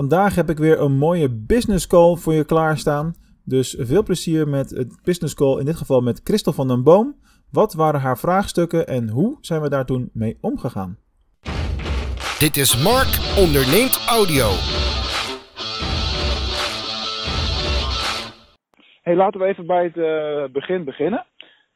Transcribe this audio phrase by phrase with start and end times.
[0.00, 3.14] Vandaag heb ik weer een mooie business call voor je klaarstaan.
[3.44, 7.14] Dus veel plezier met het business call, in dit geval met Christel van den Boom.
[7.50, 10.98] Wat waren haar vraagstukken en hoe zijn we daar toen mee omgegaan?
[12.38, 13.12] Dit is Mark
[13.44, 14.46] onderneemt audio.
[19.02, 21.26] Hey, laten we even bij het uh, begin beginnen.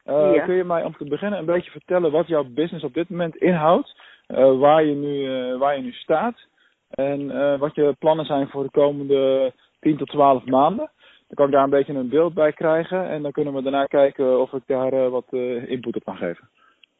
[0.07, 0.45] Uh, ja.
[0.45, 3.37] Kun je mij om te beginnen een beetje vertellen wat jouw business op dit moment
[3.37, 4.01] inhoudt?
[4.29, 5.29] Uh, waar, je nu,
[5.59, 6.53] waar je nu staat
[6.95, 10.91] en wat je plannen zijn voor de komende 10 tot 12 maanden?
[11.27, 13.85] Dan kan ik daar een beetje een beeld bij krijgen en dan kunnen we daarna
[13.85, 15.27] kijken of ik daar wat
[15.67, 16.49] input op kan geven.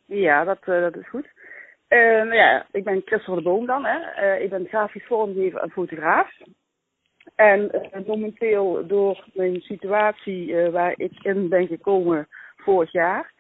[0.07, 1.29] Ja, dat, dat is goed.
[1.89, 3.85] nou ja, ik ben Christel van de Boom dan.
[3.85, 4.35] Hè.
[4.37, 6.31] ik ben grafisch vormgever en fotograaf.
[7.35, 13.33] En uh, momenteel door mijn situatie waar ik in ben gekomen vorig jaar,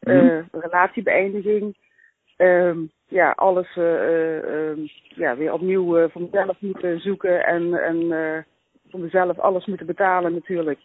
[0.00, 1.76] uh, relatiebeëindiging,
[2.36, 8.46] um, ja, alles um, ja, weer opnieuw voor mezelf moeten zoeken en, en
[8.90, 10.78] voor mezelf alles moeten betalen natuurlijk.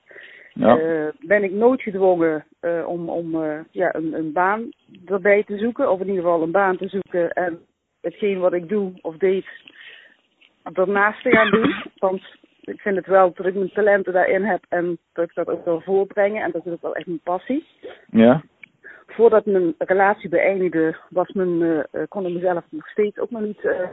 [0.53, 0.75] Ja.
[1.19, 2.45] ben ik noodgedwongen
[2.85, 4.69] om, om ja, een, een baan
[5.05, 7.59] erbij te zoeken, of in ieder geval een baan te zoeken en
[8.01, 9.45] hetgeen wat ik doe of deed
[10.73, 11.75] daarnaast te gaan doen.
[11.97, 12.21] Want
[12.61, 15.65] ik vind het wel dat ik mijn talenten daarin heb en dat ik dat ook
[15.65, 16.43] wil voorbrengen.
[16.43, 17.65] En dat is ook wel echt mijn passie.
[18.11, 18.43] Ja.
[19.07, 23.63] Voordat mijn relatie beëindigde, was mijn, uh, kon ik mezelf nog steeds ook nog niet
[23.63, 23.89] uh,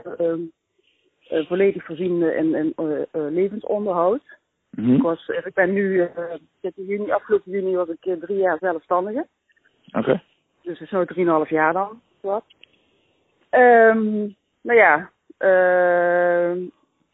[1.31, 2.73] uh, volledig voorzien in, in
[3.11, 4.21] levensonderhoud.
[4.69, 4.95] Mm -hmm.
[4.95, 6.09] ik, was, ik ben nu,
[6.75, 9.27] juni, afgelopen juni was ik drie jaar zelfstandige.
[9.87, 9.99] Oké.
[9.99, 10.23] Okay.
[10.61, 12.01] Dus het is nu drieënhalf jaar dan.
[12.21, 12.43] Wat.
[13.51, 15.11] Um, nou ja,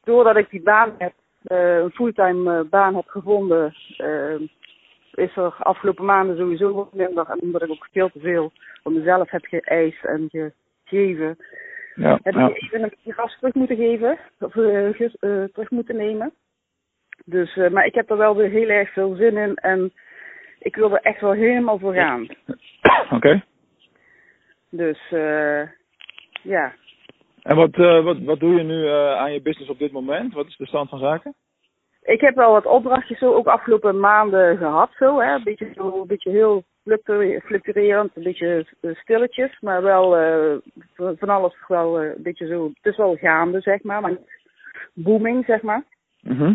[0.04, 3.74] doordat ik die baan heb, een fulltime baan heb gevonden,
[5.14, 7.30] is er afgelopen maanden sowieso wat minder.
[7.30, 8.52] En omdat ik ook veel te veel
[8.84, 10.28] van mezelf heb geëist en
[10.84, 11.38] gegeven,
[11.96, 12.48] ja, heb ja.
[12.48, 16.34] ik even een gas terug moeten geven, of terug moeten nemen.
[17.26, 19.94] Dus, maar ik heb er wel weer heel erg veel zin in en
[20.60, 22.22] ik wil er echt wel helemaal voor gaan.
[23.04, 23.16] Oké.
[23.16, 23.44] Okay.
[24.70, 25.00] Dus,
[26.42, 26.74] ja,
[27.42, 30.34] en wat, wat, wat doe je nu aan je business op dit moment?
[30.34, 31.36] Wat is de stand van zaken?
[32.02, 34.90] Ik heb wel wat opdrachtjes zo ook afgelopen maanden gehad.
[34.98, 35.34] Zo, hè?
[35.34, 36.64] Een, beetje, zo, een beetje heel
[37.44, 39.60] fluctuerend, een beetje uh, stilletjes.
[39.60, 40.10] Maar wel
[40.96, 42.72] van alles wel een beetje zo.
[42.74, 44.02] Het is wel gaande, zeg maar.
[44.02, 44.40] Maar niet
[44.94, 45.84] booming, zeg maar.
[46.22, 46.54] Mm -hmm.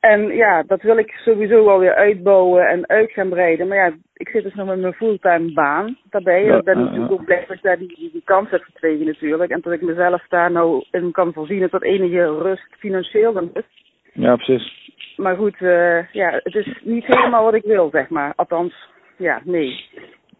[0.00, 3.68] En ja, dat wil ik sowieso wel weer uitbouwen en uit gaan breiden.
[3.68, 6.44] Maar ja, ik zit dus nog met mijn fulltime baan daarbij.
[6.44, 9.50] Ja, ik ben natuurlijk ook blij dat ik daar die, die, kans heb gekregen natuurlijk.
[9.50, 11.68] En dat ik mezelf daar nou in kan voorzien.
[11.70, 13.64] Dat enige rust financieel dan is.
[14.12, 14.92] Ja, precies.
[15.16, 18.32] Maar goed, uh, ja, het is niet helemaal wat ik wil, zeg maar.
[18.36, 18.74] Althans,
[19.16, 19.84] ja, nee.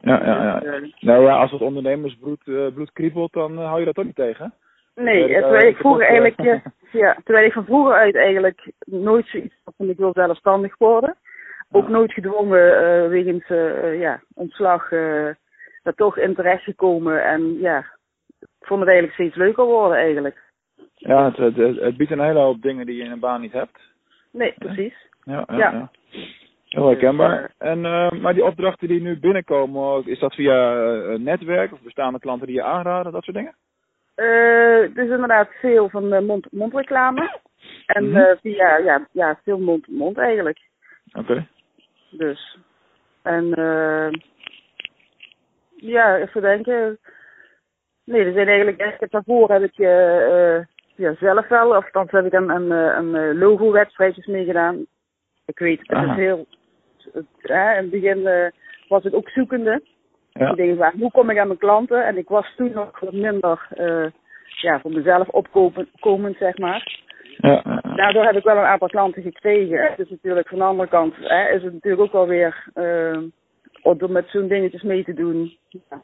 [0.01, 0.61] Ja, ja, ja.
[0.61, 4.05] Dus, uh, nou ja, als het ondernemersbloed uh, bloed kriebelt, dan hou je dat ook
[4.05, 4.53] niet tegen.
[4.99, 6.63] Nee, terwijl ik vroeger eigenlijk, ja,
[7.05, 11.17] ja, terwijl ik van vroeger uit eigenlijk nooit zoiets had van ik wil zelfstandig worden.
[11.71, 15.29] Ook nooit gedwongen uh, wegens uh, ja, ontslag uh,
[15.83, 17.25] daar toch in terecht gekomen.
[17.25, 17.79] En ja,
[18.41, 20.43] ik vond het eigenlijk steeds leuker worden eigenlijk.
[20.95, 23.53] Ja, het, het, het, biedt een hele hoop dingen die je in een baan niet
[23.53, 23.81] hebt.
[24.33, 24.95] Nee, precies.
[25.25, 25.71] Ja, ja, ja.
[25.71, 25.91] ja.
[26.69, 27.53] Heel herkenbaar.
[27.59, 27.81] En,
[28.21, 30.73] maar die opdrachten die nu binnenkomen, is dat via
[31.17, 33.55] netwerk of bestaande klanten die je aanraden, dat soort dingen?
[34.19, 37.41] Uh, dus inderdaad veel van uh, mond mondreclame.
[37.87, 38.23] En mm -hmm.
[38.23, 40.59] uh, via, ja, ja, veel mond-mond eigenlijk.
[41.13, 41.33] Oké.
[41.33, 41.47] Okay.
[42.11, 42.59] Dus.
[43.23, 44.09] En uh,
[45.77, 46.99] ja, even denken.
[48.05, 50.59] Nee, er zijn eigenlijk, ik heb daarvoor heb ik uh,
[50.95, 54.87] ja, zelf wel, of dan heb ik een, een, een logo-wedstrijdjes meegedaan.
[55.47, 56.13] Ik weet, het Aha.
[56.13, 56.47] is heel,
[57.15, 58.53] uh, in het begin
[58.89, 59.83] was ik ook zoekende.
[60.39, 60.51] Ja.
[60.51, 62.07] Ik denk, hoe kom ik aan mijn klanten?
[62.07, 64.07] En ik was toen nog wat minder uh,
[64.61, 67.07] ja, voor mezelf opkomend, zeg maar.
[67.37, 67.81] Ja.
[67.97, 69.93] Daardoor heb ik wel een aantal klanten gekregen.
[69.97, 73.19] Dus natuurlijk van de andere kant hè, is het natuurlijk ook wel weer uh,
[73.83, 75.57] om met zo'n dingetjes mee te doen.
[75.69, 76.03] Ja,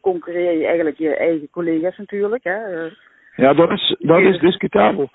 [0.00, 2.44] concurreer je eigenlijk je eigen collega's natuurlijk.
[2.44, 2.84] Hè.
[2.84, 2.92] Uh,
[3.36, 5.10] ja, dat is, dat is discutabel.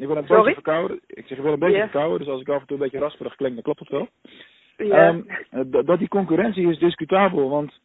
[0.00, 1.00] ik ben een beetje verkouden.
[1.06, 1.90] Ik zeg, ik ben een beetje yeah.
[1.90, 4.08] verkouden, dus als ik af en toe een beetje rasperig klink, dan klopt het wel.
[4.76, 5.08] Ja.
[5.08, 5.26] Um,
[5.84, 7.80] dat die concurrentie is discutabel, want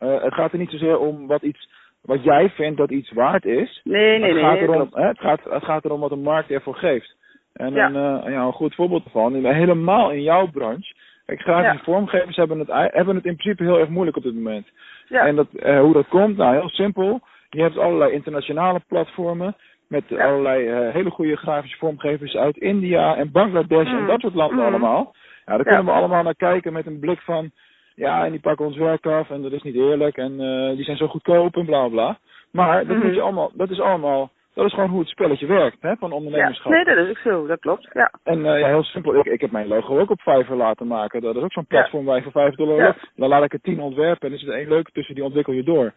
[0.00, 1.68] uh, het gaat er niet zozeer om wat iets
[2.00, 3.80] wat jij vindt dat iets waard is.
[3.84, 4.42] Nee, nee, het nee.
[4.42, 7.16] Gaat nee erom, hè, het, gaat, het gaat erom wat de markt ervoor geeft.
[7.52, 7.86] En ja.
[7.86, 10.94] een, uh, ja, een goed voorbeeld ervan, helemaal in jouw branche.
[11.26, 11.82] Kijk, grafische ja.
[11.82, 14.66] vormgevers hebben het, hebben het in principe heel erg moeilijk op dit moment.
[15.08, 15.26] Ja.
[15.26, 16.36] En dat, uh, hoe dat komt?
[16.36, 17.20] Nou, heel simpel.
[17.50, 19.56] Je hebt allerlei internationale platformen
[19.88, 23.98] met allerlei uh, hele goede grafische vormgevers uit India en Bangladesh mm.
[23.98, 24.64] en dat soort landen mm.
[24.64, 25.14] allemaal.
[25.50, 27.50] Ja, daar kunnen we allemaal naar kijken met een blik van,
[27.94, 30.84] ja, en die pakken ons werk af en dat is niet eerlijk en uh, die
[30.84, 32.18] zijn zo goedkoop en bla bla.
[32.52, 33.06] Maar dat, -hmm.
[33.06, 36.12] moet je allemaal, dat is allemaal dat is gewoon hoe het spelletje werkt, hè, van
[36.12, 36.72] ondernemerschap.
[36.72, 38.12] Ja, nee, dat is ook zo, dat klopt, ja.
[38.24, 41.20] En uh, ja, heel simpel, ik, ik heb mijn logo ook op Fiverr laten maken.
[41.20, 42.96] Dat is ook zo'n platform waar je voor 5 dollar ja.
[43.16, 45.62] Dan laat ik er 10 ontwerpen en er zit één leuke tussen, die ontwikkel je
[45.62, 45.92] door.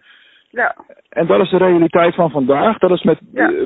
[0.49, 0.75] Ja.
[1.09, 2.77] En dat is de realiteit van vandaag.
[2.77, 3.19] Dat is met,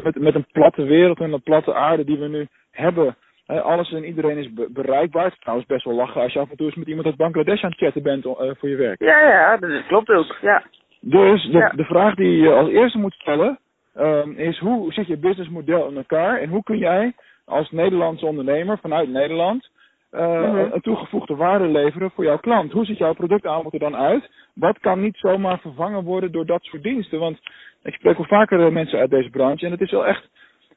[0.04, 3.16] met, met een platte wereld en een platte aarde die we nu hebben.
[3.48, 5.24] Alles en iedereen is bereikbaar.
[5.24, 7.16] Het is trouwens best wel lachen als je af en toe eens met iemand uit
[7.16, 9.00] Bangladesh aan het chatten bent uh, voor je werk.
[9.00, 10.38] Ja, ja, dat klopt ook.
[10.42, 10.64] Ja.
[11.00, 13.60] Dus de, de vraag die je als eerste moet stellen
[14.00, 17.14] um, is hoe zit je businessmodel in elkaar en hoe kun jij
[17.46, 19.70] als Nederlandse ondernemer vanuit Nederland
[20.12, 22.72] uh, een toegevoegde waarde leveren voor jouw klant.
[22.72, 24.30] Hoe ziet jouw productaanbod er dan uit?
[24.54, 27.20] Wat kan niet zomaar vervangen worden door dat soort diensten?
[27.20, 27.40] Want
[27.84, 30.30] ik spreek wel vaker eh, mensen uit deze branche en het is wel echt.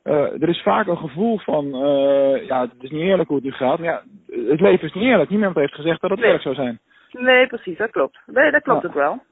[0.05, 3.47] Uh, er is vaak een gevoel van, uh, ja, het is niet eerlijk hoe het
[3.47, 3.79] nu gaat.
[3.79, 4.02] Maar ja,
[4.50, 5.31] het leven is niet eerlijk.
[5.31, 6.29] Niemand heeft gezegd dat het nee.
[6.29, 6.79] eerlijk zou zijn.
[7.12, 8.19] Nee, precies, dat klopt.
[8.26, 8.87] Nee, dat klopt ja.
[8.87, 9.23] het wel.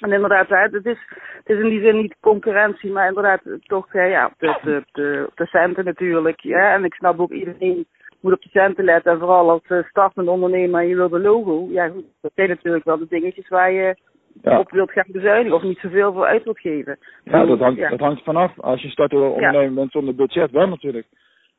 [0.00, 0.98] En inderdaad, het is,
[1.36, 5.46] het is in die zin niet concurrentie, maar inderdaad toch ja, op de, de, de,
[5.46, 6.40] centen natuurlijk.
[6.40, 6.74] Ja.
[6.74, 7.86] En ik snap ook iedereen
[8.20, 9.12] moet op de centen letten.
[9.12, 11.66] En vooral als uh, startende ondernemer en je wil de logo.
[11.70, 13.96] Ja goed, dat zijn natuurlijk wel de dingetjes waar je
[14.42, 14.58] ja.
[14.58, 16.98] op wilt gaan bezuinigen of niet zoveel voor uit wilt geven.
[17.24, 17.88] Ja, dat hangt, ja.
[17.88, 18.60] dat hangt vanaf.
[18.60, 21.06] Als je startende ondernemer bent zonder budget, wel natuurlijk.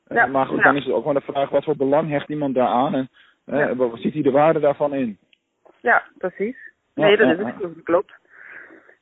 [0.08, 0.26] Ja.
[0.26, 2.94] Maar goed, dan is het ook maar de vraag wat voor belang hecht iemand daaraan
[2.94, 3.10] en
[3.46, 5.18] eh, wat ziet hij de waarde daarvan in?
[5.82, 6.58] Ja, precies.
[6.94, 7.60] Nee, dat is het.
[7.60, 8.14] Dat klopt.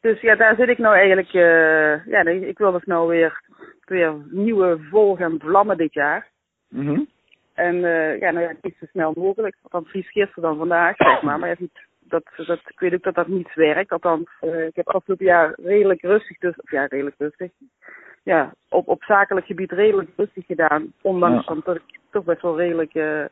[0.01, 3.41] Dus ja, daar zit ik nou eigenlijk, uh, ja, ik wil dus nou weer,
[3.85, 6.27] weer nieuwe vol gaan vlammen dit jaar.
[6.69, 7.07] Mm
[7.53, 9.55] En uh, ja, nou ja, niet zo snel mogelijk.
[9.61, 11.39] Althans, vies gisteren dan vandaag, zeg maar.
[11.39, 11.55] Maar ja,
[12.07, 13.91] dat, dat, ik weet ook dat dat niet werkt.
[13.91, 17.51] Althans, uh, ik heb afgelopen jaar redelijk rustig, dus, of ja, redelijk rustig.
[18.23, 20.93] Ja, op, op zakelijk gebied redelijk rustig gedaan.
[21.01, 21.55] Ondanks ja.
[21.63, 23.25] dat ik toch best wel redelijk, uh,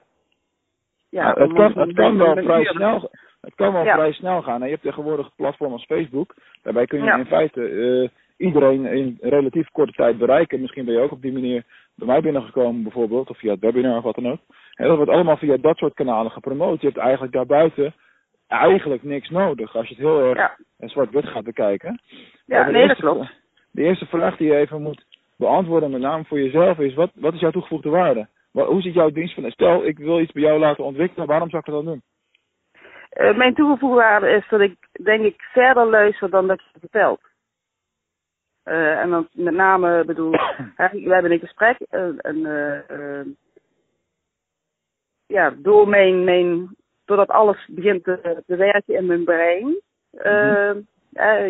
[1.09, 3.11] ja, het kan, het kan wel vrij snel
[3.43, 4.59] het kan wel vrij snel gaan.
[4.59, 6.35] En je hebt tegenwoordig een platform als Facebook.
[6.61, 10.61] Daarbij kun je in feite uh, iedereen in relatief korte tijd bereiken.
[10.61, 11.63] Misschien ben je ook op die manier
[11.95, 13.29] bij mij binnengekomen bijvoorbeeld.
[13.29, 14.39] Of via het webinar of wat dan ook.
[14.75, 16.81] En dat wordt allemaal via dat soort kanalen gepromoot.
[16.81, 17.93] Je hebt eigenlijk daarbuiten
[18.53, 19.75] eigenlijk niks nodig.
[19.75, 20.87] Als je het heel erg ja.
[20.87, 22.01] zwart-wit gaat bekijken.
[22.45, 23.31] Ja, nee, dat klopt.
[23.71, 25.05] De eerste vraag die je even moet
[25.37, 28.27] beantwoorden, met name voor jezelf, is: wat, wat is jouw toegevoegde waarde?
[28.51, 29.51] Hoe ziet jouw dienst van?
[29.51, 32.01] Stel, ik wil iets bij jou laten ontwikkelen, waarom zou ik dat dan doen?
[33.17, 37.21] Uh, mijn toegevoegde waarde is dat ik denk ik verder luister dan dat je vertelt.
[38.65, 40.31] Uh, en dan met name bedoel,
[40.81, 43.25] hè, we hebben een gesprek en, en uh,
[45.27, 49.65] ja, door mijn, mijn, doordat alles begint te, te werken in mijn brein.
[49.65, 50.87] Mm -hmm.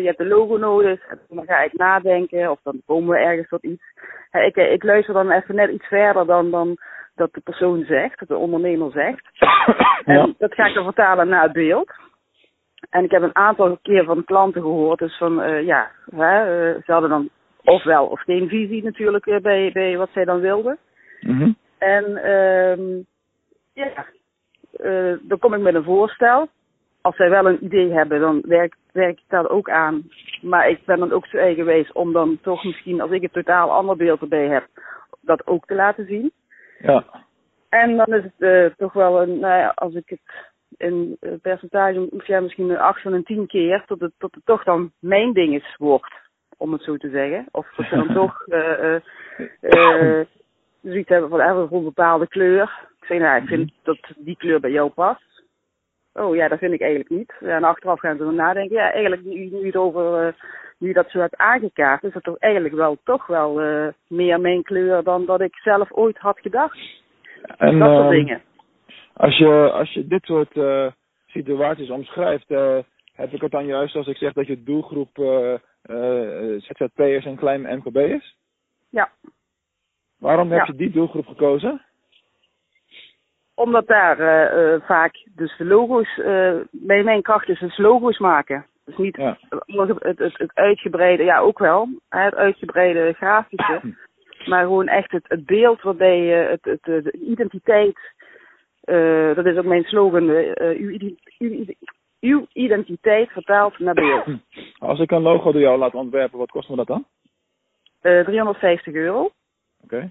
[0.00, 3.64] je hebt een logo nodig, dan ga ik nadenken of dan komen we ergens tot
[3.64, 3.84] iets.
[4.30, 6.76] ik, ik luister dan even net iets verder dan, dan
[7.14, 9.28] dat de persoon zegt, dat de ondernemer zegt.
[10.04, 11.92] En dat ga ik dan vertalen naar het beeld.
[12.90, 16.82] En ik heb een aantal keer van klanten gehoord, dus van uh, ja, hè, uh,
[16.84, 17.28] ze hadden dan
[17.64, 20.78] ofwel of geen visie natuurlijk uh, bij, bij wat zij dan wilden.
[21.20, 21.56] Mm -hmm.
[21.78, 23.06] En um,
[23.72, 24.06] ja,
[25.22, 26.48] dan kom ik met een voorstel.
[27.00, 30.02] Als zij wel een idee hebben, dan werk, werk ik dat ook aan.
[30.42, 33.70] Maar ik ben dan ook zo eigenwijs om dan toch misschien, als ik een totaal
[33.70, 34.66] ander beeld erbij heb,
[35.20, 36.32] dat ook te laten zien.
[36.78, 37.04] Ja.
[37.68, 40.20] En dan is het uh, toch wel een, nou ja, als ik het
[40.76, 44.46] in uh, percentage, ja, misschien een 8 van een 10 keer, tot het, tot het
[44.46, 46.14] toch dan mijn ding is wordt,
[46.56, 47.46] om het zo te zeggen.
[47.50, 48.96] Of dat ze dan toch uh,
[50.84, 52.86] zoiets hebben van even een bepaalde kleur.
[53.00, 55.42] Ik zeg, nou, ik vind dat die kleur bij jou past.
[56.12, 57.32] Oh ja, dat vind ik eigenlijk niet.
[57.40, 58.76] En achteraf gaan ze dan nadenken.
[58.76, 60.32] Ja, eigenlijk nu, nu, het over, uh,
[60.78, 64.62] nu dat zo hebt aangekaart, is dat toch eigenlijk wel toch wel uh, meer mijn
[64.62, 66.78] kleur dan dat ik zelf ooit had gedacht.
[67.56, 68.42] En, dat soort uh, dingen.
[69.12, 70.86] Als je, als je dit soort uh,
[71.26, 72.48] situaties omschrijft,
[73.12, 75.10] heb ik het dan juist als ik zeg dat je doelgroep
[76.58, 78.36] ZZP'ers en kleine MKB'ers?
[78.90, 79.10] Ja.
[80.24, 80.66] Waarom heb Ja.
[80.66, 81.82] je die doelgroep gekozen?
[83.54, 88.18] Omdat daar eh, eh, vaak dus de logo's, eh, mijn, mijn kracht is dus logo's
[88.18, 88.66] maken.
[88.84, 89.38] Dus niet Ja.
[89.48, 93.80] het, het, het, het uitgebreide, ja ook wel, het uitgebreide grafische.
[94.50, 97.98] Maar gewoon echt het, het beeld waarbij je het, het, de identiteit,
[99.34, 100.28] dat is ook mijn slogan,
[100.58, 100.98] uw,
[101.38, 101.64] uw,
[102.20, 104.24] uw identiteit vertaald naar beeld.
[104.90, 107.04] Als ik een logo door jou laat ontwerpen, wat kost me dat dan?
[108.00, 109.30] Eh 350 euro.
[109.84, 110.10] Oké.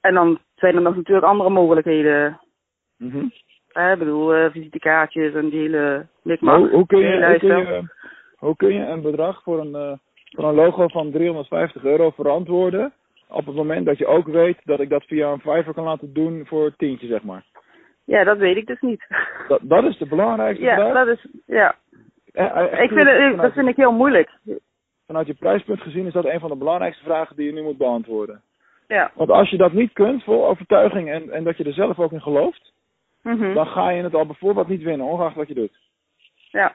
[0.00, 2.40] En dan zijn er nog natuurlijk andere mogelijkheden.
[3.68, 6.58] Hè, ik bedoel, eh, visitekaartjes en die hele Maar mikmak.
[6.58, 7.82] hoe, hoe, kun je, hoe, kun je,
[8.36, 9.92] hoe kun je een bedrag voor een, eh,
[10.30, 12.92] voor een logo van 350 euro verantwoorden
[13.28, 16.12] op het moment dat je ook weet dat ik dat via een Fiverr kan laten
[16.12, 17.44] doen voor tientje, zeg maar?
[18.04, 19.06] Ja, dat weet ik dus niet.
[19.48, 21.06] Dat, dat is de belangrijkste ja, vraag.
[21.06, 21.74] dat is, ja.
[22.32, 24.30] Eh, eh, Ik vind het, dat vind ik heel moeilijk.
[25.10, 27.76] Vanuit je prijspunt gezien is dat een van de belangrijkste vragen die je nu moet
[27.78, 28.42] beantwoorden.
[28.88, 29.10] Ja.
[29.14, 32.12] Want als je dat niet kunt, vol overtuiging en, en dat je er zelf ook
[32.12, 32.72] in gelooft,
[33.22, 33.54] Mhm.
[33.54, 35.78] dan ga je het al bijvoorbeeld niet winnen, ongeacht wat je doet.
[36.50, 36.74] Ja.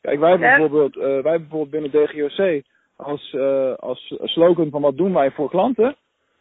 [0.00, 0.56] Kijk, wij hebben, Ja.
[0.56, 2.62] bijvoorbeeld, eh, wij hebben bijvoorbeeld binnen DGOC
[2.96, 5.96] als, eh, als slogan van wat doen wij voor klanten,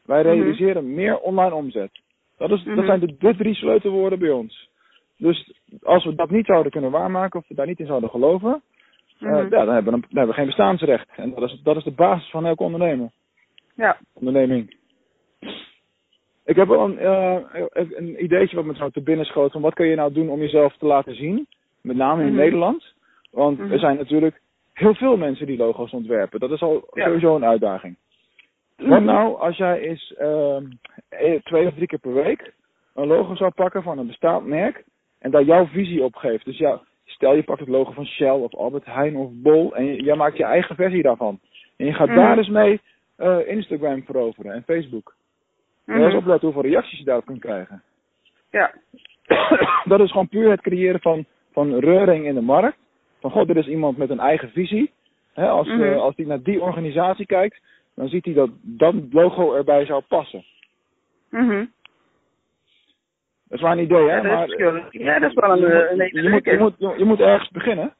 [0.05, 0.29] wij Mhm.
[0.29, 1.91] realiseren meer online omzet.
[2.37, 2.75] Dat, is, Mhm.
[2.75, 4.69] dat zijn de, de drie sleutelwoorden bij ons.
[5.17, 5.53] Dus
[5.83, 8.61] als we dat niet zouden kunnen waarmaken of we daar niet in zouden geloven,
[9.19, 9.35] eh, Mhm.
[9.55, 11.09] ja, dan, hebben we dan hebben we geen bestaansrecht.
[11.15, 13.09] En dat is, dat is de basis van elke ondernemer,
[13.75, 13.97] Ja.
[14.13, 14.77] onderneming.
[16.45, 17.37] Ik heb wel een, eh,
[17.73, 20.39] een ideetje wat me zo te binnen schoot van wat kun je nou doen om
[20.39, 21.47] jezelf te laten zien,
[21.81, 22.37] met name in Mhm.
[22.37, 22.93] Nederland.
[23.31, 23.71] Want Mhm.
[23.71, 24.41] er zijn natuurlijk
[24.73, 26.39] heel veel mensen die logo's ontwerpen.
[26.39, 27.05] Dat is al Ja.
[27.05, 27.95] sowieso een uitdaging.
[28.77, 30.65] Wat nou als jij eens ehm,
[31.09, 32.53] eh, twee of drie keer per week
[32.93, 34.83] een logo zou pakken van een bestaand merk
[35.19, 36.45] en daar jouw visie op geeft.
[36.45, 39.95] Dus ja, stel je pakt het logo van Shell of Albert Heijn of Bol en
[39.95, 41.39] jij maakt je eigen versie daarvan.
[41.77, 42.17] En je gaat Mhm.
[42.17, 42.81] daar eens mee
[43.17, 45.15] eh, Instagram veroveren en Facebook.
[45.85, 45.97] Mhm.
[45.97, 47.81] En eens opletten hoeveel reacties je daarop kunt krijgen.
[48.51, 48.73] Ja.
[49.91, 52.77] dat is gewoon puur het creëren van, van reuring in de markt.
[53.19, 54.91] Van god, dit is iemand met een eigen visie.
[55.33, 55.81] Als, Mhm.
[55.81, 57.61] eh, als hij naar die organisatie kijkt,
[57.95, 60.43] dan ziet hij dat dat logo erbij zou passen.
[61.29, 61.65] Mhm.
[63.49, 64.15] Dat is maar een idee, hè?
[64.15, 64.85] Ja, dat maar, is.
[64.91, 67.05] Ja, dat is wel een, je, eh, een hele je, moet, je, moet, je, je
[67.05, 67.93] moet ergens beginnen.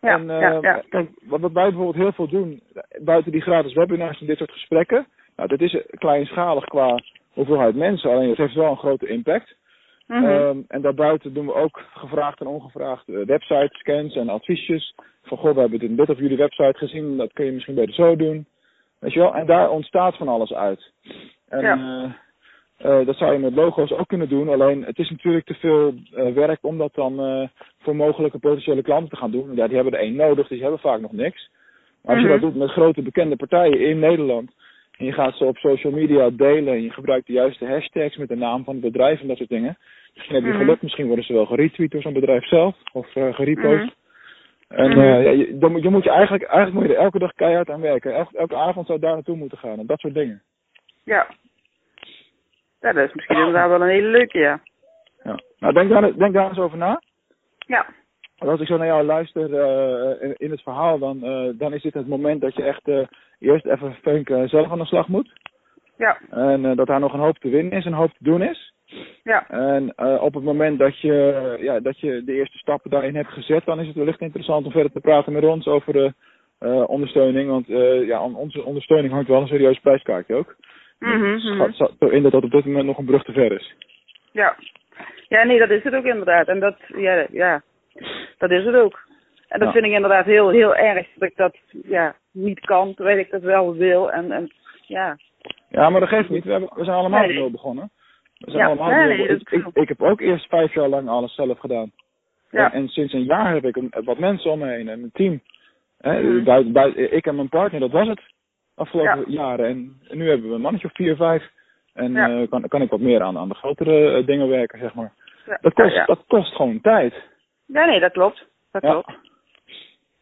[0.00, 0.82] Ja, en, eh, ja, ja.
[0.88, 2.60] Kijk, wat, wij bijvoorbeeld heel veel doen,
[3.00, 6.98] buiten die gratis webinars en dit soort gesprekken, nou, dat is kleinschalig qua
[7.32, 9.56] hoeveelheid mensen, alleen het heeft wel een grote impact.
[10.06, 14.94] Ehm, en daarbuiten doen we ook gevraagd en ongevraagd eh, website scans en adviesjes.
[15.22, 17.94] Van goh, we hebben dit, dit op jullie website gezien, dat kun je misschien beter
[17.94, 18.46] zo doen.
[18.98, 19.34] Weet je wel?
[19.34, 20.92] En daar ontstaat van alles uit.
[21.48, 21.74] En Ja.
[21.76, 22.10] eh,
[22.76, 25.94] eh, dat zou je met logo's ook kunnen doen, alleen het is natuurlijk te veel
[26.14, 27.48] eh, werk om dat dan eh,
[27.80, 29.54] voor mogelijke potentiële klanten te gaan doen.
[29.54, 31.50] Ja, die hebben er één nodig, dus die hebben vaak nog niks.
[32.02, 32.40] Maar als je Mhm.
[32.40, 34.50] dat doet met grote bekende partijen in Nederland,
[34.98, 38.28] en je gaat ze op social media delen en je gebruikt de juiste hashtags met
[38.28, 39.78] de naam van het bedrijf en dat soort dingen.
[40.14, 40.58] Misschien heb je Mhm.
[40.58, 43.94] geluk, misschien worden ze wel geretweet door zo'n bedrijf zelf of gerepost.
[44.68, 44.80] Mhm.
[44.80, 47.32] En ja, je, dan moet, je moet je eigenlijk, eigenlijk moet je er elke dag
[47.34, 48.14] keihard aan werken.
[48.14, 50.42] Elke, elke avond zou daar naartoe moeten gaan en dat soort dingen.
[51.04, 51.26] Ja.
[52.86, 54.60] Ja, dat is misschien inderdaad wel een hele leuke, ja.
[55.22, 55.38] Ja.
[55.58, 57.02] Nou, denk daar, denk daar eens over na.
[57.58, 57.86] Ja.
[58.38, 61.72] Want als ik zo naar jou luister eh, in, in het verhaal, dan, eh, dan
[61.72, 63.06] is dit het moment dat je echt eh,
[63.38, 65.32] eerst even eh, zelf aan de slag moet.
[65.96, 66.18] Ja.
[66.30, 68.72] En dat daar nog een hoop te winnen is, een hoop te doen is.
[69.22, 69.48] Ja.
[69.48, 73.64] En op het moment dat je, ja, dat je de eerste stappen daarin hebt gezet,
[73.64, 76.12] dan is het wellicht interessant om verder te praten met ons over de
[76.86, 77.50] ondersteuning.
[77.50, 77.66] Want
[78.06, 80.56] ja, aan onze ondersteuning hangt wel een serieus prijskaartje ook.
[80.98, 81.38] Mhm.
[81.38, 83.74] schat zo in dat dat op dit moment nog een brug te ver is.
[84.32, 84.56] Ja.
[85.28, 86.48] Ja, nee, dat is het ook inderdaad.
[86.48, 87.62] En dat, ja, ja,
[88.38, 89.04] dat is het ook.
[89.48, 89.72] En dat Ja.
[89.74, 93.42] vind ik inderdaad heel, heel erg dat ik dat, ja, niet kan, terwijl ik dat
[93.42, 94.12] wel wil.
[94.12, 94.52] En, en
[94.86, 95.16] ja,
[95.68, 96.44] Ja, maar dat geeft niet.
[96.44, 97.50] We, hebben, we zijn allemaal Nee.
[97.50, 97.90] begonnen.
[98.38, 101.08] We zijn Ja, allemaal nee, nee, ik, ik, ik heb ook eerst vijf jaar lang
[101.08, 101.90] alles zelf gedaan.
[102.50, 105.02] ja, En, en sinds een jaar heb ik een, wat mensen om me heen en
[105.02, 105.40] een team.
[105.98, 106.72] Hè, Mhm.
[106.72, 108.20] buiten, ik en mijn partner, dat was het.
[108.76, 109.42] Afgelopen Ja.
[109.42, 109.66] jaren.
[109.66, 111.50] En, en nu hebben we een mannetje of vier, vijf.
[111.94, 112.28] En Ja.
[112.28, 115.12] eh, kan, kan ik wat meer aan, aan de grotere eh, dingen werken, zeg maar.
[115.46, 117.14] ja, Dat kost, dat kost gewoon tijd.
[117.66, 118.46] Ja, nee, dat klopt.
[118.70, 118.90] Dat Ja.
[118.90, 119.12] klopt.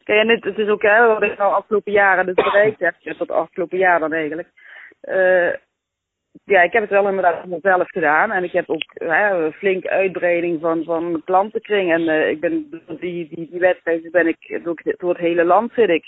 [0.05, 2.95] Kijk, en het, het is ook hè, wat ik nou afgelopen jaren dus bereikt heb,
[3.17, 4.49] tot afgelopen jaar dan eigenlijk.
[5.01, 5.53] Eh,
[6.45, 8.33] ja, ik heb het wel inderdaad allemaal zelf gedaan.
[8.33, 11.93] En ik heb ook hè, een flinke uitbreiding van, van mijn klantenkring.
[11.93, 12.69] En ik ben
[13.01, 16.05] die, die, die wedstrijden ben ik door, door het hele land zit ik.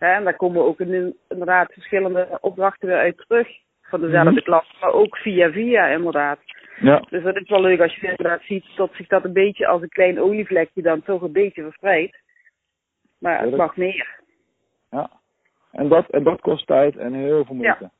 [0.00, 3.48] En daar komen ook in- inderdaad verschillende opdrachten weer uit terug.
[3.82, 4.40] Van dezelfde Mhm.
[4.42, 6.38] klant, maar ook via via inderdaad.
[6.80, 7.02] Ja.
[7.10, 9.82] Dus dat is wel leuk als je inderdaad ziet dat zich dat een beetje als
[9.82, 12.18] een klein olievlekje dan toch een beetje verspreidt.
[13.18, 14.18] Maar het mag meer.
[14.90, 15.10] ja.
[15.72, 17.90] En, dat, en dat kost tijd en heel veel moeite.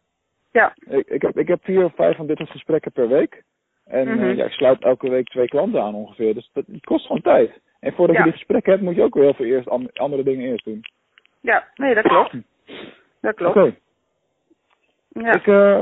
[0.52, 3.42] Ja, Ik, ik, heb, ik heb vier of vijf van dit soort gesprekken per week.
[3.84, 4.34] En eh, Mhm.
[4.36, 6.34] ja, ik sluit elke week twee klanten aan ongeveer.
[6.34, 7.60] Dus dat, het kost gewoon tijd.
[7.80, 8.22] En voordat Ja.
[8.24, 10.64] je die gesprekken hebt, moet je ook weer heel veel eerst an- andere dingen eerst
[10.64, 10.80] doen.
[11.40, 12.34] Ja, nee, dat klopt.
[13.20, 13.56] Dat klopt.
[13.56, 13.76] Oké,
[15.08, 15.32] Ja.
[15.34, 15.78] ik, eh,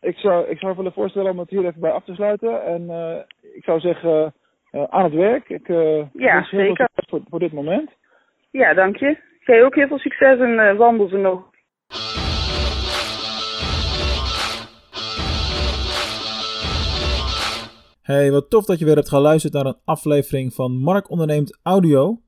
[0.00, 2.64] ik, zou, ik zou willen voorstellen om het hier even bij af te sluiten.
[2.64, 3.16] En eh,
[3.54, 4.34] ik zou zeggen,
[4.70, 5.48] eh, aan het werk.
[5.48, 5.76] Ik eh
[6.12, 6.88] Ja, wens heel veel zeker.
[6.94, 7.90] succes voor, voor dit moment.
[8.50, 9.18] ja, dank je.
[9.44, 11.50] Jij ook heel veel succes en wandel ze nog.
[18.02, 22.18] Hey, wat tof dat je weer hebt geluisterd naar een aflevering van Mark Onderneemt Audio.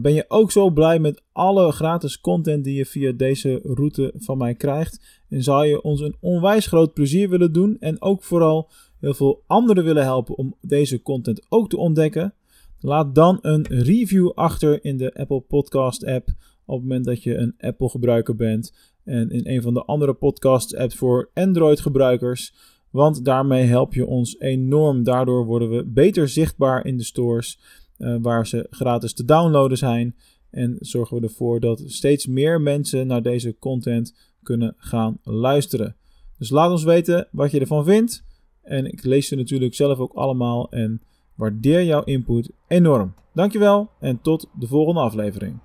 [0.00, 4.38] Ben je ook zo blij met alle gratis content die je via deze route van
[4.38, 5.24] mij krijgt?
[5.28, 9.42] En zou je ons een onwijs groot plezier willen doen en ook vooral heel veel
[9.46, 12.34] anderen willen helpen om deze content ook te ontdekken?
[12.80, 16.28] Laat dan een review achter in de Apple Podcast app
[16.66, 20.14] op het moment dat je een Apple gebruiker bent en in een van de andere
[20.14, 22.54] podcast apps voor Android gebruikers.
[22.90, 25.02] Want daarmee help je ons enorm.
[25.02, 27.58] Daardoor worden we beter zichtbaar in de stores
[27.98, 30.16] uh, waar ze gratis te downloaden zijn.
[30.50, 35.96] En zorgen we ervoor dat steeds meer mensen naar deze content kunnen gaan luisteren.
[36.38, 38.24] Dus laat ons weten wat je ervan vindt.
[38.62, 41.02] En ik lees ze natuurlijk zelf ook allemaal en
[41.34, 43.14] waardeer jouw input enorm.
[43.34, 45.58] Dankjewel en tot de volgende aflevering.